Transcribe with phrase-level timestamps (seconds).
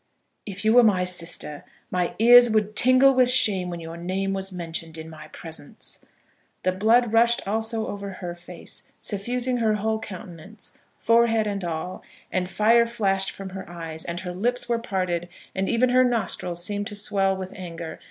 [0.47, 4.51] "If you were my sister, my ears would tingle with shame when your name was
[4.51, 6.03] mentioned in my presence."
[6.63, 12.01] The blood rushed also over her face, suffusing her whole countenance, forehead and all,
[12.31, 16.63] and fire flashed from her eyes, and her lips were parted, and even her nostrils
[16.65, 17.99] seemed to swell with anger.